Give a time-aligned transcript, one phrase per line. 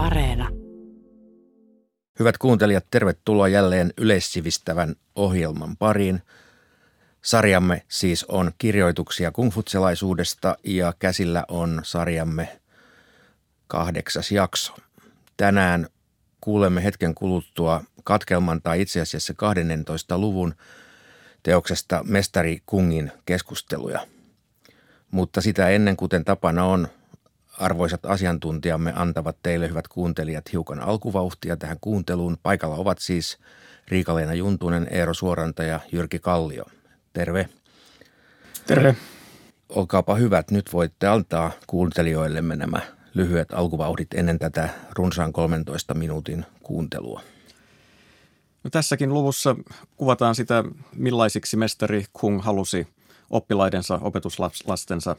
[0.00, 0.48] Areena.
[2.18, 6.22] Hyvät kuuntelijat, tervetuloa jälleen yleissivistävän ohjelman pariin.
[7.22, 12.60] Sarjamme siis on kirjoituksia kungfutselaisuudesta ja käsillä on sarjamme
[13.66, 14.74] kahdeksas jakso.
[15.36, 15.86] Tänään
[16.40, 20.18] kuulemme hetken kuluttua katkelman tai itse asiassa 12.
[20.18, 20.54] luvun
[21.42, 24.06] teoksesta Mestari Kungin keskusteluja.
[25.10, 26.88] Mutta sitä ennen, kuten tapana on,
[27.60, 32.36] arvoisat asiantuntijamme antavat teille, hyvät kuuntelijat, hiukan alkuvauhtia tähän kuunteluun.
[32.42, 33.38] Paikalla ovat siis
[33.88, 36.64] Riika-Leena Juntunen, Eero Suoranta ja Jyrki Kallio.
[37.12, 37.48] Terve.
[38.66, 38.96] Terve.
[39.68, 42.80] Olkaapa hyvät, nyt voitte antaa kuuntelijoillemme nämä
[43.14, 44.68] lyhyet alkuvauhdit ennen tätä
[44.98, 47.22] runsaan 13 minuutin kuuntelua.
[48.64, 49.56] No tässäkin luvussa
[49.96, 52.86] kuvataan sitä, millaisiksi mestari Kung halusi
[53.30, 55.16] oppilaidensa, opetuslastensa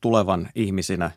[0.00, 1.10] tulevan ihmisinä.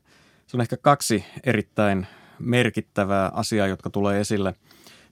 [0.48, 2.08] Se on ehkä kaksi erittäin
[2.40, 4.56] merkittävää asiaa, jotka tulee esille.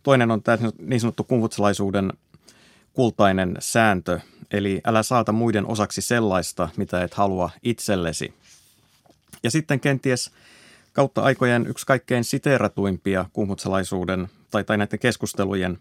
[0.04, 2.14] Toinen on tämä niin sanottu kungfutsalaisuuden
[2.94, 4.20] kultainen sääntö,
[4.52, 8.34] eli älä saata muiden osaksi sellaista, mitä et halua itsellesi.
[9.44, 10.32] Ja sitten kenties
[10.94, 15.80] kautta aikojen yksi kaikkein siteeratuimpia kungfutsalaisuuden tai, tai näiden keskustelujen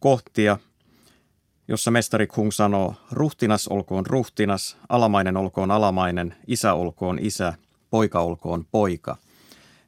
[0.00, 0.58] kohtia,
[1.68, 7.52] jossa mestari Kung sanoo, ruhtinas olkoon ruhtinas, alamainen olkoon alamainen, isä olkoon isä,
[7.90, 9.16] poika olkoon poika.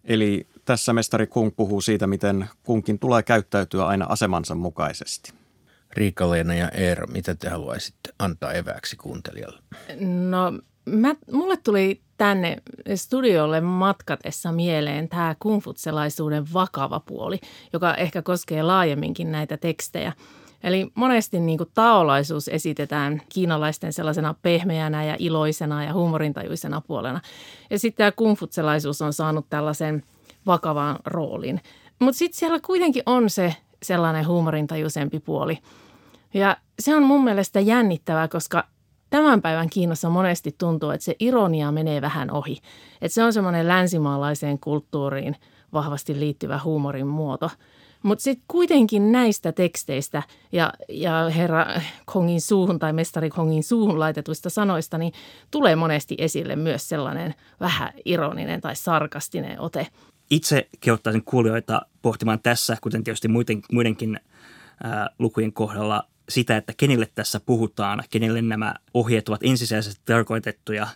[0.04, 5.32] Eli tässä mestari Kung puhuu siitä, miten kunkin tulee käyttäytyä aina asemansa mukaisesti.
[5.92, 9.62] Riikka-Leena ja Eero, mitä te haluaisitte antaa evääksi kuuntelijalle?
[10.30, 10.52] No,
[10.84, 12.56] mä, mulle tuli tänne
[12.94, 17.38] studiolle matkatessa mieleen tämä kungfutselaisuuden vakava puoli,
[17.72, 20.12] joka ehkä koskee laajemminkin näitä tekstejä.
[20.62, 27.20] Eli monesti niin kuin taolaisuus esitetään kiinalaisten sellaisena pehmeänä ja iloisena ja huumorintajuisena puolena.
[27.70, 30.02] Ja sitten tämä kungfutselaisuus on saanut tällaisen
[30.46, 31.60] vakavan roolin.
[31.98, 35.58] Mutta sitten siellä kuitenkin on se sellainen huumorintajuisempi puoli.
[36.34, 38.64] Ja se on mun mielestä jännittävää, koska
[39.10, 42.58] tämän päivän Kiinassa monesti tuntuu, että se ironia menee vähän ohi.
[43.02, 45.36] Että se on semmoinen länsimaalaiseen kulttuuriin
[45.72, 47.50] vahvasti liittyvä huumorin muoto.
[48.02, 50.22] Mutta sitten kuitenkin näistä teksteistä
[50.52, 51.66] ja, ja herra
[52.04, 55.12] Kongin suuhun tai mestari Kongin suuhun laitetuista sanoista, niin
[55.50, 59.86] tulee monesti esille myös sellainen vähän ironinen tai sarkastinen ote.
[60.30, 64.20] Itse kehottaisin kuulijoita pohtimaan tässä, kuten tietysti muiden, muidenkin
[64.84, 70.86] ää, lukujen kohdalla, sitä, että kenelle tässä puhutaan, kenelle nämä ohjeet ovat ensisijaisesti tarkoitettuja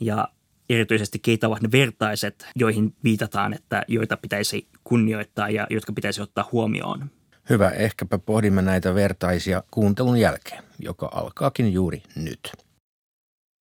[0.00, 0.28] ja
[0.68, 6.48] erityisesti keitä ovat ne vertaiset, joihin viitataan, että joita pitäisi kunnioittaa ja jotka pitäisi ottaa
[6.52, 7.10] huomioon.
[7.50, 12.52] Hyvä, ehkäpä pohdimme näitä vertaisia kuuntelun jälkeen, joka alkaakin juuri nyt.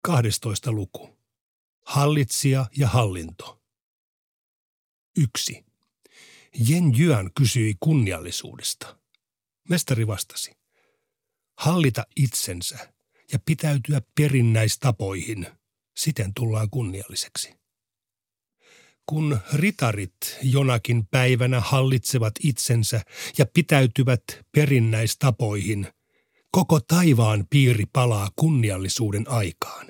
[0.02, 0.72] 12.
[0.72, 1.18] luku.
[1.86, 3.62] Hallitsija ja hallinto.
[5.18, 5.64] 1.
[6.68, 8.96] Jen Jyan kysyi kunniallisuudesta.
[9.68, 10.52] Mestari vastasi
[11.56, 12.78] hallita itsensä
[13.32, 15.46] ja pitäytyä perinnäistapoihin,
[15.96, 17.54] siten tullaan kunnialliseksi.
[19.06, 23.00] Kun ritarit jonakin päivänä hallitsevat itsensä
[23.38, 24.22] ja pitäytyvät
[24.52, 25.86] perinnäistapoihin,
[26.50, 29.86] koko taivaan piiri palaa kunniallisuuden aikaan.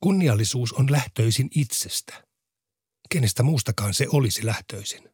[0.00, 2.24] Kunniallisuus on lähtöisin itsestä.
[3.10, 5.10] Kenestä muustakaan se olisi lähtöisin.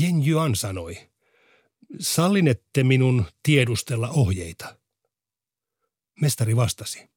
[0.00, 1.10] Jen Yuan sanoi,
[2.00, 4.78] sallinette minun tiedustella ohjeita?
[6.20, 7.13] Mestari vastasi.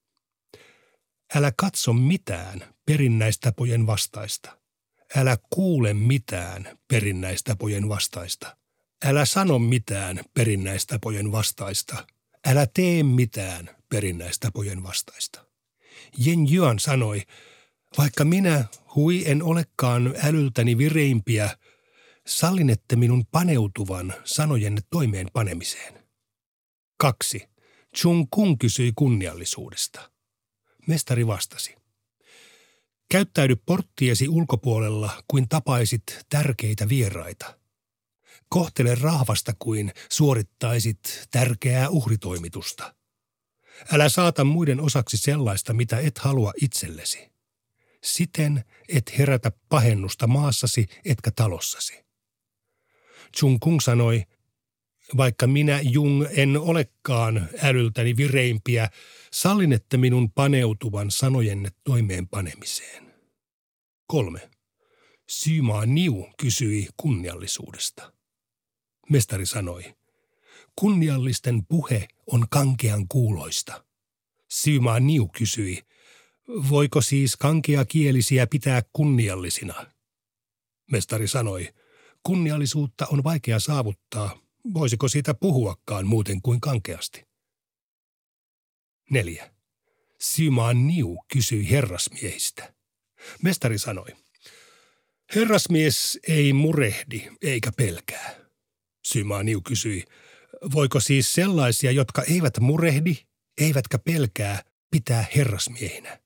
[1.36, 4.58] Älä katso mitään perinnäistapojen vastaista.
[5.16, 8.58] Älä kuule mitään perinnäistapojen vastaista.
[9.06, 12.08] Älä sano mitään perinnäistapojen vastaista.
[12.48, 15.46] Älä tee mitään perinnäistapojen vastaista.
[16.18, 17.24] Jen Yuan sanoi,
[17.98, 21.50] vaikka minä, hui en olekaan älyltäni vireimpiä–
[22.28, 25.94] sallinette minun paneutuvan sanojenne toimeenpanemiseen.
[26.98, 27.50] 2.
[27.98, 30.12] Chung Kung kysyi kunniallisuudesta.
[30.88, 31.76] Mestari vastasi.
[33.12, 37.60] Käyttäydy porttiesi ulkopuolella kuin tapaisit tärkeitä vieraita.
[38.50, 42.96] Kohtele rahvasta kuin suorittaisit tärkeää uhritoimitusta.
[43.92, 47.32] Älä saata muiden osaksi sellaista, mitä et halua itsellesi.
[48.04, 52.06] Siten et herätä pahennusta maassasi etkä talossasi.
[53.38, 54.24] Chung Kung sanoi,
[55.18, 58.90] vaikka minä Jung en olekaan älyltäni vireimpiä,
[59.32, 63.14] sallinette minun paneutuvan sanojenne toimeenpanemiseen.
[64.08, 64.50] Kolme.
[65.30, 68.14] Syymaa Niu kysyi kunniallisuudesta.
[69.10, 69.96] Mestari sanoi,
[70.76, 73.86] kunniallisten puhe on kankean kuuloista.
[74.50, 75.82] Syymaa Niu kysyi,
[76.70, 79.86] voiko siis kankeakielisiä pitää kunniallisina?
[80.92, 81.74] Mestari sanoi,
[82.24, 84.47] kunniallisuutta on vaikea saavuttaa.
[84.74, 87.24] Voisiko siitä puhuakaan muuten kuin kankeasti?
[89.10, 89.52] Neljä.
[90.22, 92.74] Symaan Niu kysyi herrasmiehistä.
[93.44, 94.16] Mestari sanoi,
[95.36, 98.36] herrasmies ei murehdi eikä pelkää.
[99.04, 100.04] Symaan Niu kysyi,
[100.74, 103.16] voiko siis sellaisia, jotka eivät murehdi
[103.62, 106.20] eivätkä pelkää, pitää herrasmiehinä?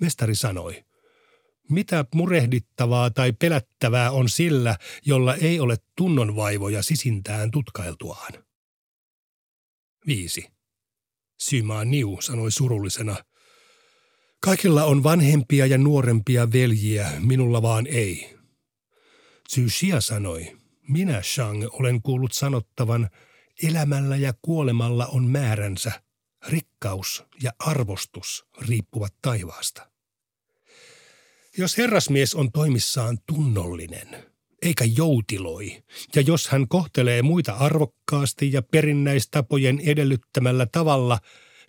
[0.00, 0.84] Mestari sanoi,
[1.70, 4.76] mitä murehdittavaa tai pelättävää on sillä,
[5.06, 8.32] jolla ei ole tunnonvaivoja sisintään tutkailtuaan?
[10.06, 10.46] 5.
[11.38, 13.16] Symaa Niu sanoi surullisena.
[14.40, 18.38] Kaikilla on vanhempia ja nuorempia veljiä, minulla vaan ei.
[19.68, 20.56] Xia sanoi,
[20.88, 23.10] minä Shang olen kuullut sanottavan,
[23.62, 26.02] elämällä ja kuolemalla on määränsä,
[26.48, 29.87] rikkaus ja arvostus riippuvat taivaasta.
[31.56, 34.08] Jos herrasmies on toimissaan tunnollinen,
[34.62, 35.82] eikä joutiloi,
[36.14, 41.18] ja jos hän kohtelee muita arvokkaasti ja perinnäistapojen edellyttämällä tavalla,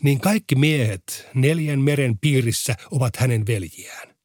[0.04, 4.16] niin kaikki miehet neljän meren piirissä ovat hänen veljiään.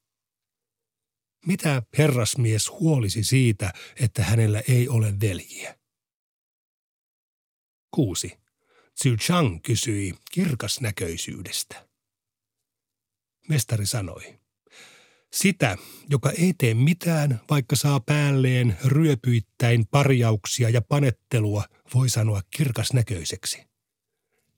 [1.47, 5.79] Mitä herrasmies huolisi siitä, että hänellä ei ole veljiä?
[7.91, 8.39] 6.
[9.03, 11.89] Zhu Chang kysyi kirkasnäköisyydestä.
[13.49, 14.39] Mestari sanoi,
[15.35, 15.77] sitä,
[16.11, 21.65] joka ei tee mitään, vaikka saa päälleen ryöpyittäin parjauksia ja panettelua,
[21.95, 23.67] voi sanoa kirkasnäköiseksi.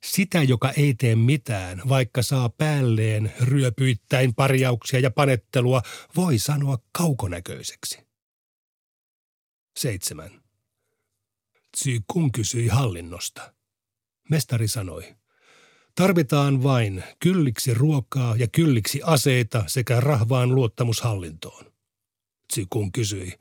[0.03, 5.81] Sitä, joka ei tee mitään, vaikka saa päälleen ryöpyittäin parjauksia ja panettelua,
[6.15, 7.99] voi sanoa kaukonäköiseksi.
[9.77, 10.41] 7.
[11.77, 13.53] Tsy Kung kysyi hallinnosta.
[14.29, 15.15] Mestari sanoi,
[15.97, 21.73] Tarvitaan vain kylliksi ruokaa ja kylliksi aseita sekä rahvaan luottamushallintoon.
[22.47, 23.33] Tsikun kysyi,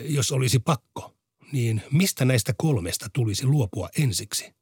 [0.00, 1.16] jos olisi pakko,
[1.52, 4.54] niin mistä näistä kolmesta tulisi luopua ensiksi?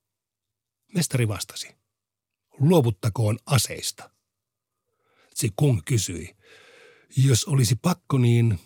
[0.94, 1.68] Mestari vastasi,
[2.60, 4.10] luovuttakoon aseista.
[5.34, 6.36] Tsikun kysyi,
[7.16, 8.58] jos olisi pakko, niin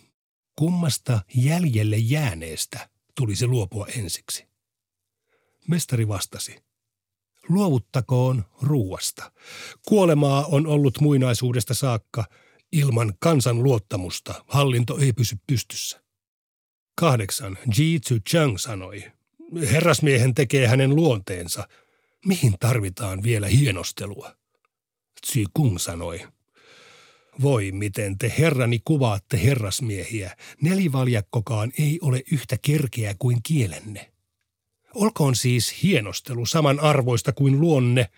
[0.55, 4.47] kummasta jäljelle jääneestä tulisi luopua ensiksi?
[5.67, 6.55] Mestari vastasi–
[7.49, 9.31] luovuttakoon ruuasta.
[9.87, 12.25] Kuolemaa on ollut muinaisuudesta saakka.
[12.71, 16.01] Ilman kansan luottamusta hallinto ei pysy pystyssä.
[16.95, 17.57] Kahdeksan.
[17.77, 19.03] Ji Tzu Chang sanoi.
[19.71, 21.67] Herrasmiehen tekee hänen luonteensa.
[22.25, 24.35] Mihin tarvitaan vielä hienostelua?
[25.21, 26.27] Tzu Kung sanoi.
[27.41, 30.35] Voi miten te herrani kuvaatte herrasmiehiä.
[30.61, 34.11] Nelivaljakkokaan ei ole yhtä kerkeä kuin kielenne.
[34.97, 38.09] Olkoon siis hienostelu samanarvoista kuin luonne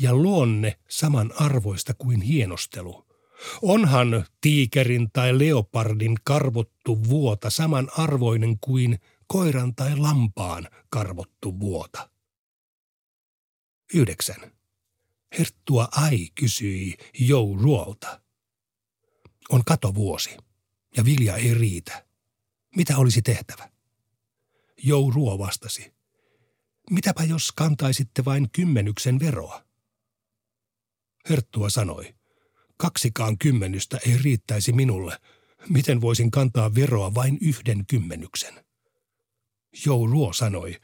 [0.00, 3.06] ja luonne samanarvoista kuin hienostelu.
[3.62, 12.10] Onhan tiikerin tai leopardin karvottu vuota samanarvoinen kuin koiran tai lampaan karvottu vuota.
[13.94, 14.36] 9.
[15.38, 18.20] Herttua Ai kysyi Jou Ruolta.
[19.50, 20.36] On katovuosi
[20.96, 22.06] ja vilja ei riitä.
[22.76, 23.70] Mitä olisi tehtävä?
[24.82, 26.01] Jou Ruo vastasi.
[26.92, 29.64] Mitäpä jos kantaisitte vain kymmenyksen veroa?
[31.28, 32.14] Herttua sanoi,
[32.76, 35.18] kaksikaan kymmenystä ei riittäisi minulle.
[35.68, 38.64] Miten voisin kantaa veroa vain yhden kymmenyksen?
[39.86, 40.80] Ruo sanoi,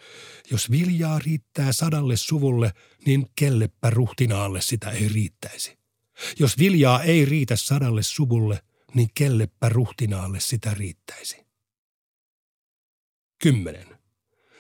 [0.50, 2.73] jos viljaa riittää sadalle suvulle,
[3.07, 5.79] niin kellepä ruhtinaalle sitä ei riittäisi.
[6.38, 8.62] Jos viljaa ei riitä sadalle suvulle,
[8.95, 11.47] niin kellepä ruhtinaalle sitä riittäisi.
[13.43, 13.98] 10.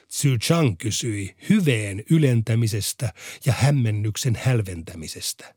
[0.08, 3.12] Tzu Chang kysyi hyveen ylentämisestä
[3.46, 5.54] ja hämmennyksen hälventämisestä.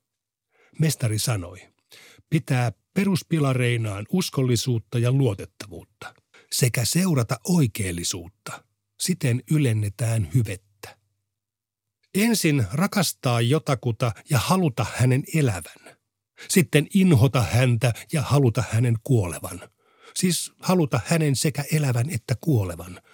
[0.80, 1.68] Mestari sanoi,
[2.30, 6.14] pitää peruspilareinaan uskollisuutta ja luotettavuutta
[6.52, 8.64] sekä seurata oikeellisuutta.
[9.00, 10.98] Siten ylennetään hyvettä.
[12.16, 15.98] Ensin rakastaa jotakuta ja haluta hänen elävän.
[16.50, 19.62] Sitten inhota häntä ja haluta hänen kuolevan.
[20.16, 23.02] Siis haluta hänen sekä elävän että kuolevan–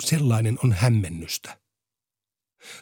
[0.00, 1.60] sellainen on hämmennystä.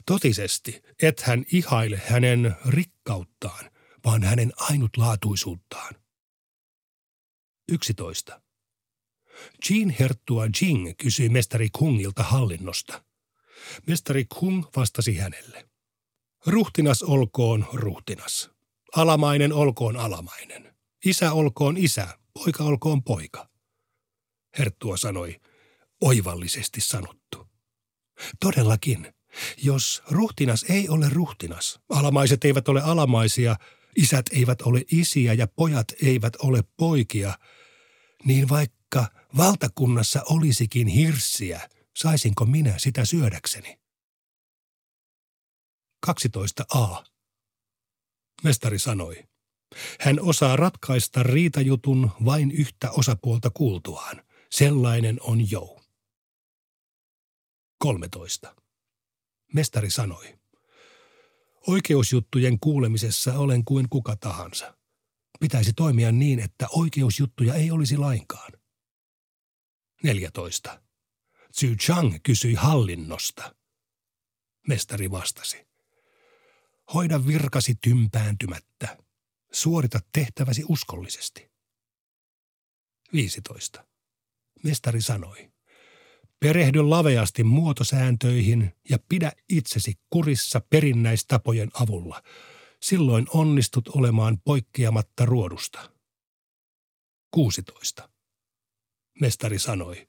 [0.07, 3.71] Totisesti, et hän ihaile hänen rikkauttaan,
[4.05, 5.95] vaan hänen ainutlaatuisuuttaan.
[7.69, 8.41] 11.
[9.71, 13.05] Jean Herttua Jing kysyi mestari Kungilta hallinnosta.
[13.87, 15.69] Mestari Kung vastasi hänelle.
[16.47, 18.51] Ruhtinas olkoon ruhtinas.
[18.97, 20.75] Alamainen olkoon alamainen.
[21.05, 23.49] Isä olkoon isä, poika olkoon poika.
[24.59, 25.41] Herttua sanoi,
[26.01, 27.49] oivallisesti sanottu.
[28.41, 29.15] Todellakin,
[29.63, 33.57] jos ruhtinas ei ole ruhtinas, alamaiset eivät ole alamaisia,
[33.97, 37.39] isät eivät ole isiä ja pojat eivät ole poikia,
[38.25, 43.81] niin vaikka valtakunnassa olisikin hirssiä, saisinko minä sitä syödäkseni?
[46.07, 47.05] 12a.
[48.43, 49.25] Mestari sanoi.
[50.01, 54.23] Hän osaa ratkaista riitajutun vain yhtä osapuolta kuultuaan.
[54.51, 55.80] Sellainen on jou.
[57.83, 58.57] 13.
[59.55, 60.39] Mestari sanoi.
[61.67, 64.79] Oikeusjuttujen kuulemisessa olen kuin kuka tahansa.
[65.41, 68.53] Pitäisi toimia niin, että oikeusjuttuja ei olisi lainkaan.
[70.03, 70.83] 14.
[71.61, 73.55] Zhu Chang kysyi hallinnosta.
[74.69, 75.67] Mestari vastasi.
[76.95, 78.99] Hoida virkasi tympääntymättä.
[79.53, 81.51] Suorita tehtäväsi uskollisesti.
[83.13, 83.87] 15.
[84.65, 85.51] Mestari sanoi.
[86.41, 92.23] Perehdy laveasti muotosääntöihin ja pidä itsesi kurissa perinnäistapojen avulla.
[92.83, 95.91] Silloin onnistut olemaan poikkeamatta ruodusta.
[97.31, 98.09] 16.
[99.21, 100.09] Mestari sanoi.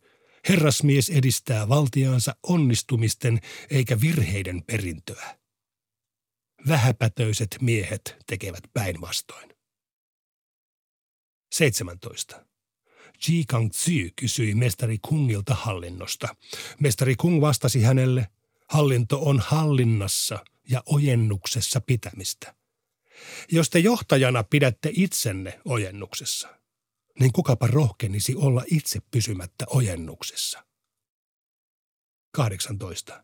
[0.49, 5.39] Herrasmies edistää valtiaansa onnistumisten eikä virheiden perintöä.
[6.67, 9.49] Vähäpätöiset miehet tekevät päinvastoin.
[11.53, 12.45] 17.
[13.27, 16.35] Ji Tzu kysyi mestari Kungilta hallinnosta.
[16.79, 18.27] Mestari Kung vastasi hänelle,
[18.67, 22.55] hallinto on hallinnassa ja ojennuksessa pitämistä.
[23.51, 26.49] Jos te johtajana pidätte itsenne ojennuksessa,
[27.19, 30.65] niin kukapa rohkenisi olla itse pysymättä ojennuksessa.
[32.31, 33.23] 18.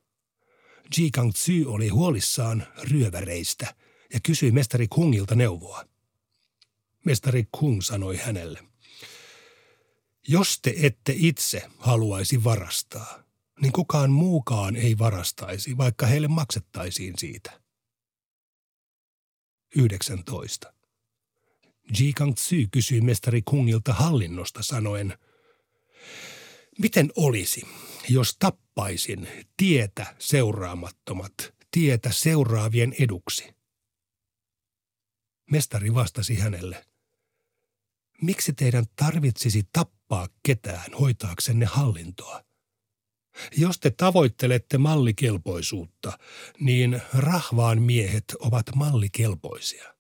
[0.98, 3.76] Ji Kang Tzu oli huolissaan ryöväreistä
[4.14, 5.86] ja kysyi mestari Kungilta neuvoa.
[7.06, 8.60] Mestari Kung sanoi hänelle,
[10.28, 13.24] jos te ette itse haluaisi varastaa,
[13.62, 17.62] niin kukaan muukaan ei varastaisi, vaikka heille maksettaisiin siitä.
[19.76, 20.74] 19.
[22.00, 25.18] Ji Kang Tzu kysyi mestari Kungilta hallinnosta sanoen,
[26.80, 27.62] miten olisi,
[28.10, 31.34] jos tappaisin tietä seuraamattomat,
[31.72, 33.56] tietä seuraavien eduksi?
[35.52, 36.86] Mestari vastasi hänelle,
[38.22, 42.44] miksi teidän tarvitsisi tappaa ketään hoitaaksenne hallintoa?
[43.58, 46.20] Jos te tavoittelette mallikelpoisuutta,
[46.60, 49.94] niin rahvaan miehet ovat mallikelpoisia.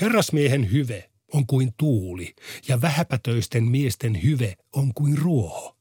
[0.00, 2.34] Herrasmiehen hyve on kuin tuuli
[2.68, 5.76] ja vähäpätöisten miesten hyve on kuin ruoho.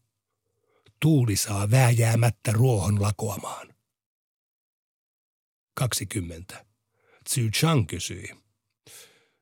[1.00, 3.75] Tuuli saa vääjäämättä ruohon lakoamaan.
[5.74, 6.65] 20.
[7.24, 8.45] Tzu Chang kysyi.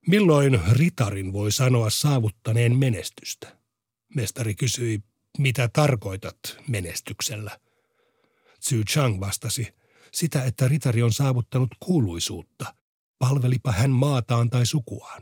[0.08, 3.58] Milloin ritarin voi sanoa saavuttaneen menestystä?
[4.16, 5.04] Mestari kysyi,
[5.38, 7.60] mitä tarkoitat menestyksellä?
[8.60, 9.74] Tzu Chang vastasi,
[10.12, 12.76] sitä, että ritari on saavuttanut kuuluisuutta,
[13.20, 15.22] palvelipa hän maataan tai sukuaan.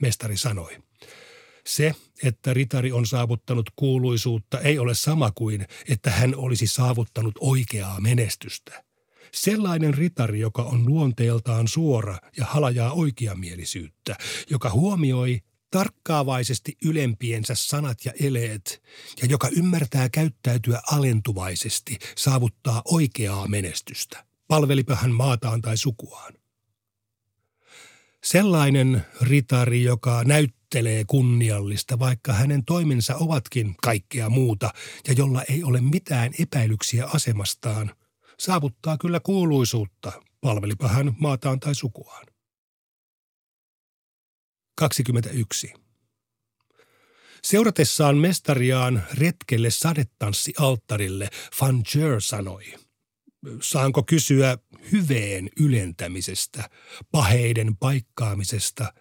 [0.00, 0.82] Mestari sanoi,
[1.66, 8.00] se, että ritari on saavuttanut kuuluisuutta, ei ole sama kuin, että hän olisi saavuttanut oikeaa
[8.00, 8.83] menestystä.
[9.34, 14.16] Sellainen ritari, joka on luonteeltaan suora ja halajaa oikeamielisyyttä,
[14.50, 18.82] joka huomioi tarkkaavaisesti ylempiensä sanat ja eleet
[19.22, 24.24] ja joka ymmärtää käyttäytyä alentuvaisesti, saavuttaa oikeaa menestystä.
[24.48, 26.34] Palvelipa hän maataan tai sukuaan.
[28.24, 34.70] Sellainen ritari, joka näyttelee kunniallista, vaikka hänen toimensa ovatkin kaikkea muuta
[35.08, 37.90] ja jolla ei ole mitään epäilyksiä asemastaan,
[38.38, 42.26] saavuttaa kyllä kuuluisuutta, palvelipa hän maataan tai sukuaan.
[44.76, 45.74] 21.
[47.42, 51.28] Seuratessaan mestariaan retkelle sadetanssialttarille
[51.60, 52.74] Van Jer sanoi–
[53.60, 54.58] saanko kysyä
[54.92, 56.70] hyveen ylentämisestä,
[57.10, 58.94] paheiden paikkaamisesta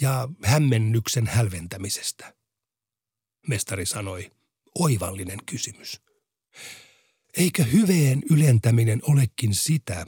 [0.00, 2.34] ja hämmennyksen hälventämisestä?
[3.48, 4.30] Mestari sanoi,
[4.78, 6.00] oivallinen kysymys.
[7.36, 10.06] Eikö hyveen ylentäminen olekin sitä,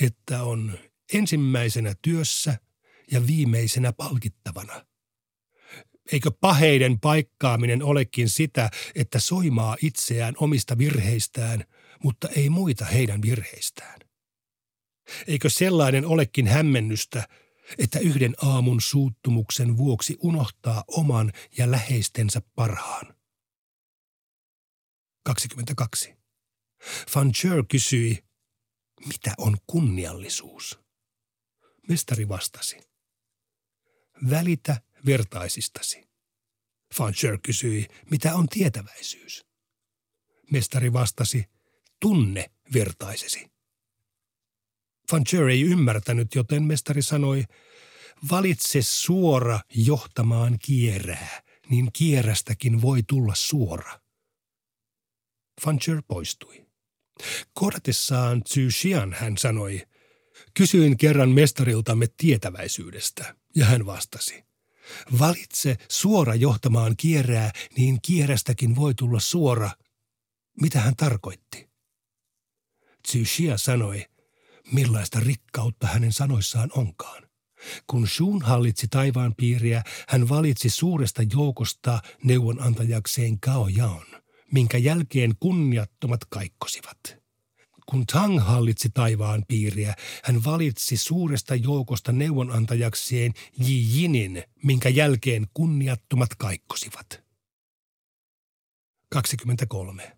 [0.00, 0.78] että on
[1.12, 2.58] ensimmäisenä työssä
[3.10, 4.86] ja viimeisenä palkittavana?
[6.12, 11.64] Eikö paheiden paikkaaminen olekin sitä, että soimaa itseään omista virheistään–
[12.02, 14.00] mutta ei muita heidän virheistään.
[15.26, 17.28] Eikö sellainen olekin hämmennystä,
[17.78, 23.14] että yhden aamun suuttumuksen vuoksi unohtaa oman ja läheistensä parhaan?
[25.24, 26.14] 22.
[27.14, 28.24] Van Chur kysyi,
[29.06, 30.78] mitä on kunniallisuus?
[31.88, 32.80] Mestari vastasi,
[34.30, 36.08] välitä vertaisistasi.
[36.98, 39.46] Van Chur kysyi, mitä on tietäväisyys?
[40.50, 41.44] Mestari vastasi,
[42.00, 43.50] tunne vertaisesi.
[45.12, 47.44] Van Cher ei ymmärtänyt, joten mestari sanoi,
[48.30, 54.00] valitse suora johtamaan kierää, niin kierrästäkin voi tulla suora.
[55.62, 56.65] Fancher poistui.
[57.54, 59.82] Kohdatessaan Xian hän sanoi,
[60.54, 64.44] kysyin kerran mestariltamme tietäväisyydestä, ja hän vastasi.
[65.18, 69.70] Valitse suora johtamaan kierää, niin kierrästäkin voi tulla suora.
[70.60, 71.70] Mitä hän tarkoitti?
[73.02, 74.06] Tsushia sanoi,
[74.72, 77.22] millaista rikkautta hänen sanoissaan onkaan.
[77.86, 84.06] Kun Shun hallitsi taivaan piiriä, hän valitsi suuresta joukosta neuvonantajakseen Gao Yaon,
[84.52, 87.26] minkä jälkeen kunniattomat kaikkosivat.
[87.86, 93.32] Kun Tang hallitsi taivaan piiriä, hän valitsi suuresta joukosta neuvonantajakseen
[93.68, 97.24] Yi Jinin, minkä jälkeen kunniattomat kaikkosivat.
[99.10, 100.16] 23.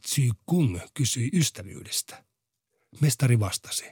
[0.00, 2.24] Tzy Kung kysyi ystävyydestä.
[3.00, 3.84] Mestari vastasi.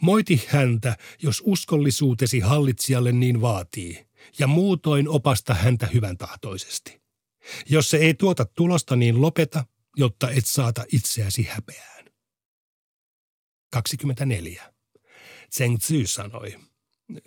[0.00, 4.06] Moiti häntä, jos uskollisuutesi hallitsijalle niin vaatii,
[4.38, 7.05] ja muutoin opasta häntä hyvän tahtoisesti.
[7.68, 9.64] Jos se ei tuota tulosta, niin lopeta,
[9.96, 12.04] jotta et saata itseäsi häpeään.
[13.72, 14.72] 24.
[15.54, 16.58] Zheng Zi sanoi,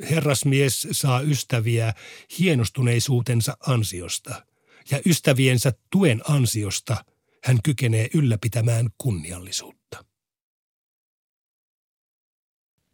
[0.09, 1.93] herrasmies saa ystäviä
[2.39, 4.45] hienostuneisuutensa ansiosta,
[4.91, 7.05] ja ystäviensä tuen ansiosta
[7.43, 10.05] hän kykenee ylläpitämään kunniallisuutta.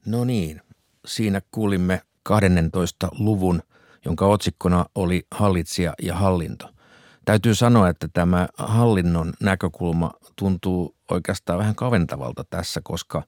[0.05, 0.61] No niin,
[1.05, 3.09] siinä kuulimme 12.
[3.11, 3.63] luvun,
[4.05, 6.74] jonka otsikkona oli Hallitsija ja hallinto.
[7.25, 13.23] Täytyy sanoa, että tämä hallinnon näkökulma tuntuu oikeastaan vähän kaventavalta tässä, koska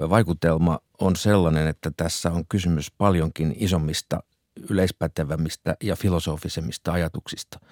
[0.00, 4.22] vaikutelma on sellainen, että tässä on kysymys paljonkin isommista,
[4.70, 7.60] yleispätevämmistä ja filosofisemmista ajatuksista–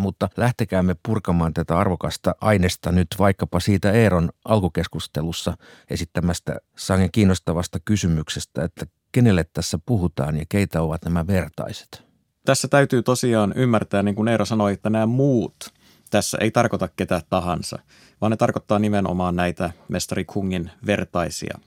[0.00, 5.56] mutta lähtekäämme purkamaan tätä arvokasta aineesta nyt vaikkapa siitä Eeron alkukeskustelussa
[5.90, 12.09] esittämästä sangen kiinnostavasta kysymyksestä, että kenelle tässä puhutaan ja keitä ovat nämä vertaiset.
[12.44, 15.72] Tässä täytyy tosiaan ymmärtää, niin kuin Eero sanoi, että nämä muut
[16.10, 17.78] tässä ei tarkoita ketä tahansa,
[18.20, 21.58] vaan ne tarkoittaa nimenomaan näitä mestari Kungin vertaisia.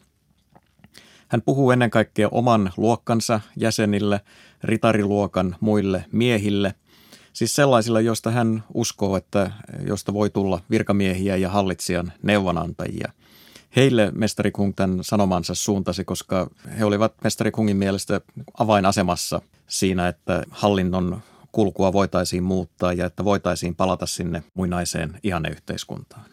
[1.28, 4.22] Hän puhuu ennen kaikkea oman luokkansa jäsenille,
[4.64, 6.76] ritariluokan muille miehille–
[7.34, 9.52] Siis sellaisilla, joista hän uskoo, että
[9.88, 13.12] josta voi tulla virkamiehiä ja hallitsijan neuvonantajia.
[13.76, 18.22] Heille mestari Kung tämän sanomansa suuntasi, koska he olivat mestari Kungin mielestä
[18.60, 21.22] avainasemassa siinä, että hallinnon
[21.52, 26.26] kulkua voitaisiin muuttaa ja että voitaisiin palata sinne muinaiseen ihanneyhteiskuntaan.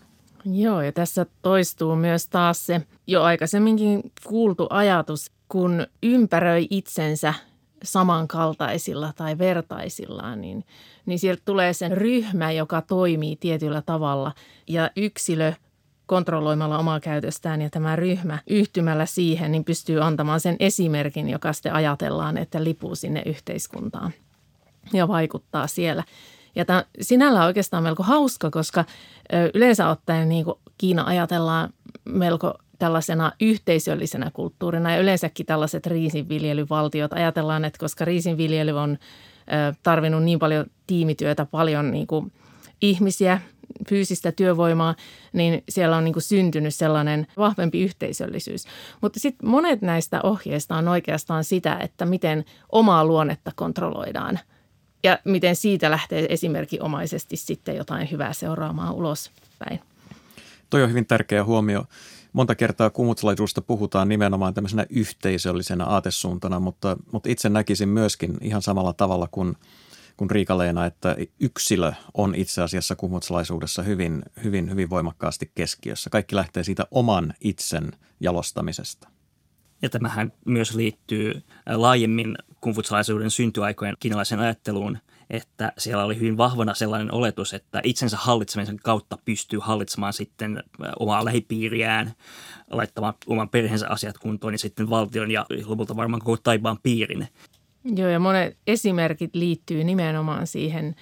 [0.44, 7.34] Joo, ja tässä toistuu myös taas se jo aikaisemminkin kuultu ajatus, kun ympäröi itsensä
[7.82, 10.64] samankaltaisilla tai vertaisillaan, niin,
[11.06, 14.32] niin sieltä tulee sen ryhmä, joka toimii tietyllä tavalla
[14.66, 15.52] ja yksilö
[16.10, 21.72] kontrolloimalla omaa käytöstään ja tämä ryhmä yhtymällä siihen, niin pystyy antamaan sen esimerkin, joka sitten
[21.72, 24.12] ajatellaan, että lipuu sinne yhteiskuntaan
[24.92, 26.04] ja vaikuttaa siellä.
[26.54, 28.84] Ja tämä sinällä on oikeastaan melko hauska, koska
[29.54, 31.70] yleensä ottaen niin kuin Kiina ajatellaan
[32.04, 37.12] melko tällaisena yhteisöllisenä kulttuurina ja yleensäkin tällaiset riisinviljelyvaltiot.
[37.12, 38.98] Ajatellaan, että koska riisinviljely on
[39.82, 42.32] tarvinnut niin paljon tiimityötä, paljon niin kuin
[42.82, 43.40] ihmisiä,
[43.88, 44.94] fyysistä työvoimaa,
[45.32, 48.64] niin siellä on niin kuin syntynyt sellainen vahvempi yhteisöllisyys.
[49.00, 54.38] Mutta sitten monet näistä ohjeista on oikeastaan sitä, että miten omaa luonnetta kontrolloidaan
[55.02, 59.80] ja miten siitä lähtee esimerkinomaisesti sitten jotain hyvää seuraamaan ulospäin.
[60.70, 61.84] Toi on hyvin tärkeä huomio
[62.32, 68.92] monta kertaa kumutsalaisuudesta puhutaan nimenomaan tämmöisenä yhteisöllisenä aatesuuntana, mutta, mutta itse näkisin myöskin ihan samalla
[68.92, 69.56] tavalla kuin,
[70.20, 76.10] kuin Riikaleena, että yksilö on itse asiassa kumutsalaisuudessa hyvin, hyvin, hyvin voimakkaasti keskiössä.
[76.10, 79.08] Kaikki lähtee siitä oman itsen jalostamisesta.
[79.82, 84.98] Ja tämähän myös liittyy laajemmin kumfutsalaisuuden syntyaikojen kiinalaisen ajatteluun–
[85.30, 90.62] että siellä oli hyvin vahvana sellainen oletus, että itsensä hallitsemisen kautta pystyy hallitsemaan sitten
[90.98, 92.12] omaa lähipiiriään,
[92.70, 97.28] laittamaan oman perheensä asiat kuntoon ja sitten valtion ja lopulta varmaan koko taivaan piirin.
[97.84, 100.94] Joo, ja monet esimerkit liittyy nimenomaan siihen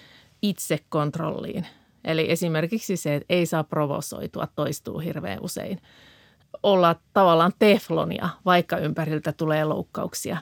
[0.42, 1.66] itsekontrolliin.
[2.04, 5.80] Eli esimerkiksi se, että ei saa provosoitua, toistuu hirveän usein.
[6.62, 10.36] Olla tavallaan teflonia, vaikka ympäriltä tulee loukkauksia.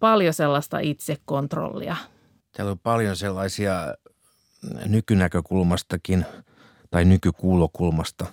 [0.00, 1.96] Paljon sellaista itsekontrollia–
[2.56, 3.94] Täällä on paljon sellaisia
[4.86, 6.26] nykynäkökulmastakin
[6.90, 8.26] tai nykykuulokulmasta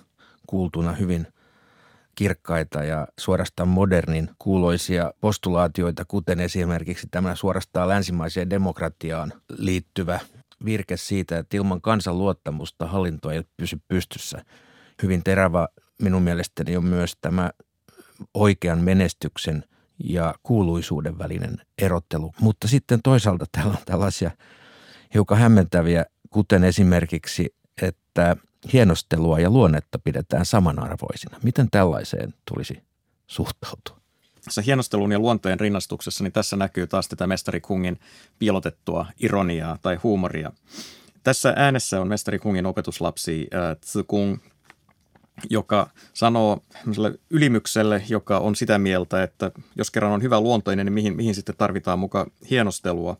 [0.46, 1.26] kuultuna hyvin
[2.18, 10.20] kirkkaita ja suorastaan modernin kuuloisia postulaatioita, kuten esimerkiksi tämä suorastaan länsimaiseen demokratiaan liittyvä
[10.64, 14.44] virke siitä, että ilman kansan luottamusta hallinto ei pysy pystyssä.
[15.02, 15.68] Hyvin terävä
[16.02, 17.50] minun mielestäni on myös tämä
[18.34, 19.64] oikean menestyksen–
[20.04, 22.32] ja kuuluisuuden välinen erottelu.
[22.40, 24.30] Mutta sitten toisaalta täällä on tällaisia
[25.14, 28.36] hiukan hämmentäviä, kuten esimerkiksi, että
[28.72, 31.38] hienostelua ja luonnetta pidetään samanarvoisina.
[31.42, 32.82] Miten tällaiseen tulisi
[33.26, 33.98] suhtautua?
[34.44, 38.00] Tässä hienostelun ja luonteen rinnastuksessa, niin tässä näkyy taas tätä mestari Kungin
[38.38, 40.52] piilotettua ironiaa tai huumoria.
[41.22, 43.76] Tässä äänessä on mestari Kungin opetuslapsi äh,
[45.50, 46.64] joka sanoo
[47.30, 51.54] ylimykselle, joka on sitä mieltä, että jos kerran on hyvä luontoinen, niin mihin, mihin sitten
[51.58, 53.16] tarvitaan muka hienostelua.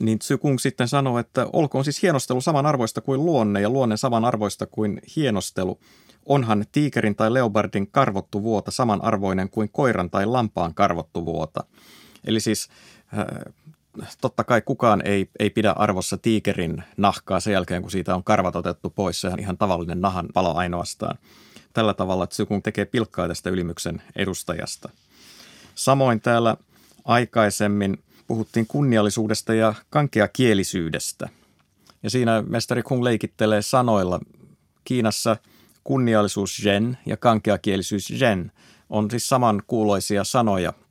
[0.00, 4.66] Niin Tzu Kung sitten sanoo, että olkoon siis hienostelu samanarvoista kuin luonne ja luonne samanarvoista
[4.66, 5.80] kuin hienostelu.
[6.26, 11.64] Onhan tiikerin tai leopardin karvottu vuota samanarvoinen kuin koiran tai lampaan karvottu vuota.
[12.24, 12.68] Eli siis
[13.18, 13.52] äh,
[14.20, 18.56] totta kai kukaan ei, ei pidä arvossa tiikerin nahkaa sen jälkeen, kun siitä on karvat
[18.56, 19.20] otettu pois.
[19.20, 21.18] Se on ihan tavallinen nahan palo ainoastaan.
[21.72, 24.88] Tällä tavalla Tsukung tekee pilkkaa tästä ylimyksen edustajasta.
[25.74, 26.56] Samoin täällä
[27.04, 31.28] aikaisemmin puhuttiin kunniallisuudesta ja kankeakielisyydestä.
[32.02, 34.20] Ja siinä mestari Kung leikittelee sanoilla.
[34.84, 35.36] Kiinassa
[35.84, 38.52] kunniallisuus zen ja kankeakielisyys zen
[38.90, 40.72] on siis samankuuloisia sanoja–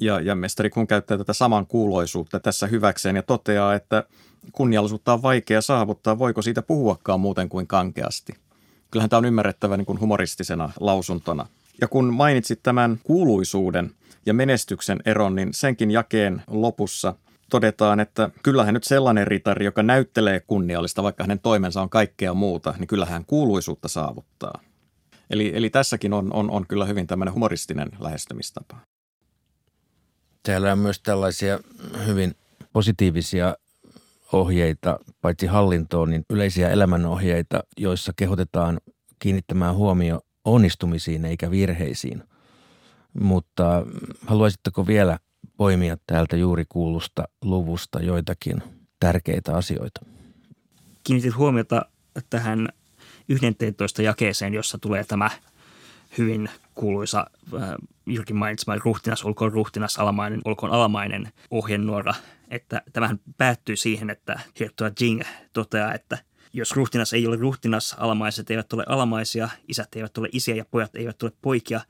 [0.00, 4.04] ja, ja mestari kun käyttää tätä samankuuloisuutta tässä hyväkseen ja toteaa, että
[4.52, 8.34] kunniallisuutta on vaikea saavuttaa, voiko siitä puhuakaan muuten kuin kankeasti.
[8.90, 11.46] Kyllähän tämä on ymmärrettävä niin kuin humoristisena lausuntona.
[11.80, 13.90] Ja kun mainitsit tämän kuuluisuuden
[14.26, 17.14] ja menestyksen eron, niin senkin jakeen lopussa
[17.50, 22.74] todetaan, että kyllähän nyt sellainen ritari, joka näyttelee kunniallista, vaikka hänen toimensa on kaikkea muuta,
[22.78, 24.60] niin kyllähän kuuluisuutta saavuttaa.
[25.30, 28.76] Eli, eli tässäkin on, on, on kyllä hyvin tämmöinen humoristinen lähestymistapa.
[30.42, 31.58] Täällä on myös tällaisia
[32.06, 32.34] hyvin
[32.72, 33.56] positiivisia
[34.32, 38.80] ohjeita, paitsi hallintoon, niin yleisiä elämänohjeita, joissa kehotetaan
[39.18, 42.22] kiinnittämään huomio onnistumisiin eikä virheisiin.
[43.20, 43.86] Mutta
[44.26, 45.18] haluaisitteko vielä
[45.56, 48.62] poimia täältä juuri kuulusta luvusta joitakin
[49.00, 50.00] tärkeitä asioita?
[51.04, 51.86] Kiinnitin huomiota
[52.30, 52.68] tähän
[53.28, 55.30] 11 jakeeseen, jossa tulee tämä–
[56.18, 57.68] hyvin kuuluisa äh,
[58.06, 62.14] Jyrkin mainitsema ruhtinas, olkoon ruhtinas, alamainen, olkoon alamainen ohjenuora.
[62.48, 66.18] Että tämähän päättyy siihen, että Hirtua Jing toteaa, että
[66.52, 70.96] jos ruhtinas ei ole ruhtinas, alamaiset eivät ole alamaisia, isät eivät ole isiä ja pojat
[70.96, 71.80] eivät ole poikia,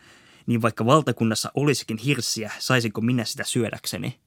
[0.46, 4.18] niin vaikka valtakunnassa olisikin hirssiä, saisinko minä sitä syödäkseni?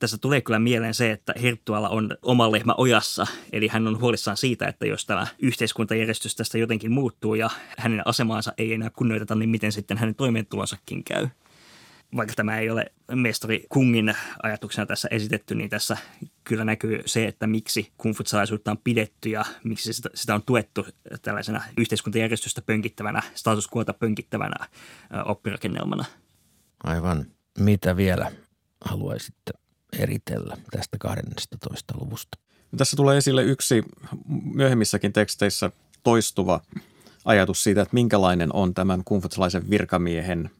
[0.00, 4.36] tässä tulee kyllä mieleen se, että Herttualla on oma lehmä ojassa, eli hän on huolissaan
[4.36, 9.50] siitä, että jos tämä yhteiskuntajärjestys tästä jotenkin muuttuu ja hänen asemaansa ei enää kunnioiteta, niin
[9.50, 11.28] miten sitten hänen toimeentulonsakin käy.
[12.16, 15.96] Vaikka tämä ei ole mestari Kungin ajatuksena tässä esitetty, niin tässä
[16.50, 20.86] kyllä näkyy se, että miksi kungfutsalaisuutta on pidetty ja miksi sitä, sitä on tuettu
[21.22, 24.66] tällaisena yhteiskuntajärjestystä pönkittävänä, status quota pönkittävänä
[25.24, 26.04] oppirakennelmana.
[26.84, 27.26] Aivan.
[27.58, 28.32] Mitä vielä
[28.84, 29.52] haluaisitte
[29.98, 31.94] eritellä tästä 12.
[32.00, 32.38] luvusta?
[32.76, 33.82] Tässä tulee esille yksi
[34.54, 35.70] myöhemmissäkin teksteissä
[36.02, 36.60] toistuva
[37.24, 40.50] ajatus siitä, että minkälainen on tämän kumfutsalaisen virkamiehen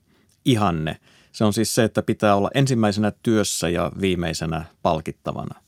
[0.45, 0.97] ihanne.
[1.33, 5.61] Se on siis se, että pitää olla ensimmäisenä työssä ja viimeisenä palkittavana.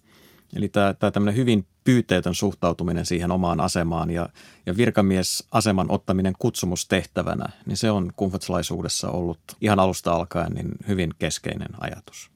[0.56, 4.28] Eli tämä, tämä tämmöinen hyvin pyyteetön suhtautuminen siihen omaan asemaan ja,
[4.66, 11.68] ja virkamiesaseman ottaminen kutsumustehtävänä, niin se on kumfutsalaisuudessa ollut ihan alusta alkaen niin hyvin keskeinen
[11.80, 12.30] ajatus.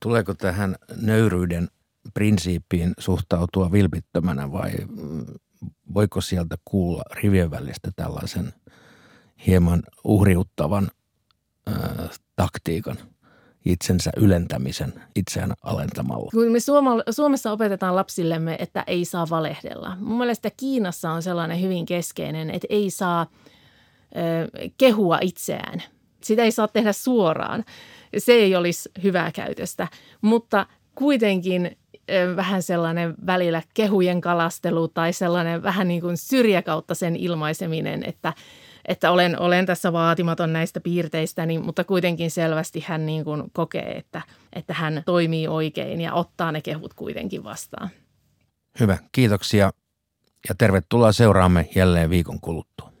[0.00, 1.68] Tuleeko tähän nöyryyden
[2.14, 4.72] prinsiippiin suhtautua vilpittömänä vai
[5.94, 8.52] voiko sieltä kuulla rivien välistä tällaisen
[9.46, 10.90] hieman uhriuttavan
[11.68, 12.96] äh, taktiikan–
[13.64, 16.30] itsensä ylentämisen itseään alentamalla.
[16.30, 16.58] Kun me
[17.10, 19.96] Suomessa opetetaan lapsillemme, että ei saa valehdella.
[20.00, 23.26] Mun mielestä Kiinassa on sellainen hyvin keskeinen, että ei saa
[24.16, 25.82] ö, kehua itseään.
[26.20, 27.64] Sitä ei saa tehdä suoraan
[28.18, 29.88] se ei olisi hyvää käytöstä.
[30.20, 31.76] Mutta kuitenkin
[32.36, 38.32] vähän sellainen välillä kehujen kalastelu tai sellainen vähän niin kuin syrjäkautta sen ilmaiseminen, että,
[38.88, 43.92] että olen, olen tässä vaatimaton näistä piirteistä, niin, mutta kuitenkin selvästi hän niin kuin kokee,
[43.92, 47.90] että, että hän toimii oikein ja ottaa ne kehut kuitenkin vastaan.
[48.80, 49.70] Hyvä, kiitoksia
[50.48, 52.93] ja tervetuloa seuraamme jälleen viikon kuluttua.